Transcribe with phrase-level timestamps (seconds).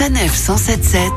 [0.00, 1.12] Sanef 177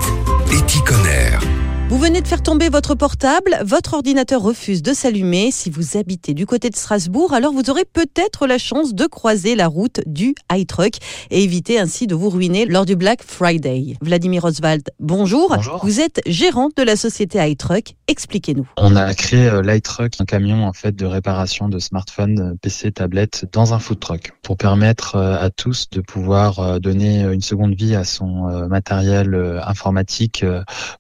[0.51, 1.53] Éticonner.
[1.93, 5.51] Vous venez de faire tomber votre portable, votre ordinateur refuse de s'allumer.
[5.51, 9.54] Si vous habitez du côté de Strasbourg, alors vous aurez peut-être la chance de croiser
[9.54, 10.95] la route du iTruck
[11.29, 13.95] et éviter ainsi de vous ruiner lors du Black Friday.
[14.02, 15.54] Vladimir Oswald, bonjour.
[15.55, 15.86] Bonjour.
[15.86, 17.94] Vous êtes gérant de la société iTruck.
[18.07, 18.68] Expliquez-nous.
[18.78, 22.91] On a créé euh, l'iTruck, un camion en fait de réparation de smartphones, euh, PC,
[22.91, 27.75] tablettes dans un food truck pour permettre euh, à tous de pouvoir donner une seconde
[27.75, 30.44] vie à son matériel informatique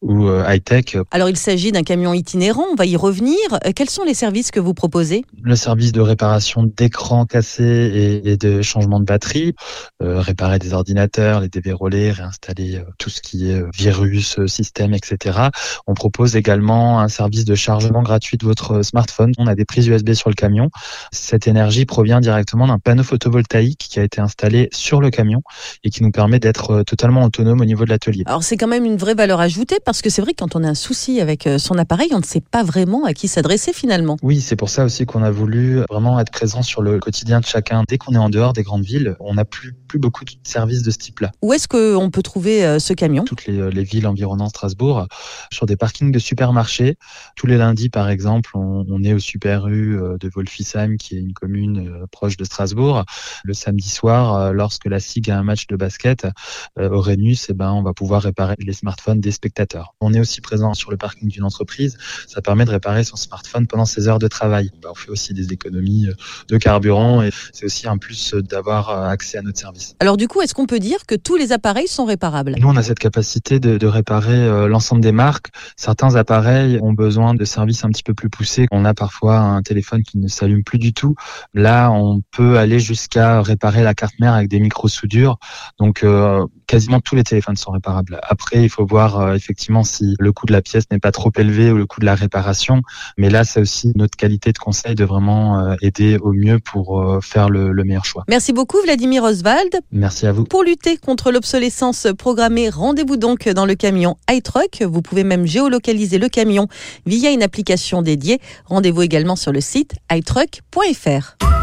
[0.03, 0.43] ou euh,
[0.83, 1.03] high-tech.
[1.11, 3.35] Alors il s'agit d'un camion itinérant, on va y revenir.
[3.65, 5.23] Euh, Quels sont les services que vous proposez?
[5.41, 7.63] Le service de réparation d'écrans cassés
[8.23, 9.53] et, et de changement de batterie,
[10.01, 14.47] euh, réparer des ordinateurs, les déverrouiller, réinstaller euh, tout ce qui est euh, virus, euh,
[14.47, 15.39] système, etc.
[15.87, 19.31] On propose également un service de chargement gratuit de votre smartphone.
[19.37, 20.69] On a des prises USB sur le camion.
[21.11, 25.41] Cette énergie provient directement d'un panneau photovoltaïque qui a été installé sur le camion
[25.83, 28.23] et qui nous permet d'être euh, totalement autonome au niveau de l'atelier.
[28.25, 30.62] Alors c'est quand même une vraie valeur ajoutée parce que c'est vrai que quand on
[30.63, 33.73] a un souci avec euh, son appareil, on ne sait pas vraiment à qui s'adresser
[33.73, 34.17] finalement.
[34.21, 37.45] Oui, c'est pour ça aussi qu'on a voulu vraiment être présent sur le quotidien de
[37.45, 37.83] chacun.
[37.87, 40.83] Dès qu'on est en dehors des grandes villes, on n'a plus, plus beaucoup de services
[40.83, 41.31] de ce type-là.
[41.41, 43.23] Où est-ce qu'on peut trouver euh, ce camion?
[43.23, 45.07] Toutes les, les villes environnant Strasbourg,
[45.51, 46.95] sur des parkings de supermarchés.
[47.35, 51.15] Tous les lundis, par exemple, on, on est au Super U euh, de Wolfisheim, qui
[51.15, 53.03] est une commune euh, proche de Strasbourg.
[53.43, 56.27] Le samedi soir, euh, lorsque la SIG a un match de basket
[56.79, 59.95] euh, au Rhenus, eh ben, on va pouvoir réparer les smartphones des spectateurs.
[60.01, 61.97] On est aussi présent sur le parking d'une entreprise.
[62.27, 64.71] Ça permet de réparer son smartphone pendant ses heures de travail.
[64.81, 66.13] Ben, on fait aussi des économies euh,
[66.47, 69.95] de carburant et c'est aussi un plus euh, d'avoir euh, accès à notre service.
[69.99, 72.55] Alors du coup, est-ce qu'on peut dire que tous les appareils sont réparables?
[72.57, 75.47] Nous, on a cette capacité de, de réparer l'ensemble des marques.
[75.75, 78.67] Certains appareils ont besoin de services un petit peu plus poussés.
[78.71, 81.15] On a parfois un téléphone qui ne s'allume plus du tout.
[81.53, 85.37] Là, on peut aller jusqu'à réparer la carte mère avec des micro-soudures.
[85.79, 88.19] Donc, euh, quasiment tous les téléphones sont réparables.
[88.23, 91.31] Après, il faut voir euh, effectivement si le coût de la pièce n'est pas trop
[91.37, 92.81] élevé ou le coût de la réparation.
[93.17, 97.01] Mais là, c'est aussi notre qualité de conseil de vraiment euh, aider au mieux pour
[97.01, 98.23] euh, faire le, le meilleur choix.
[98.27, 99.79] Merci beaucoup Vladimir Oswald.
[99.91, 100.45] Merci à vous.
[100.45, 104.83] Pour lutter contre l'obsolescence programmée, rendez-vous donc dans le camion iTruck.
[104.83, 106.67] Vous pouvez même géolocaliser le camion
[107.05, 108.39] via une application dédiée.
[108.65, 111.62] Rendez-vous également sur le site iTruck.fr.